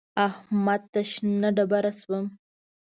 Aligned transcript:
احمد 0.27 0.81
ته 0.93 1.01
شنه 1.11 1.49
ډبره 1.55 1.91
شوم. 1.99 2.25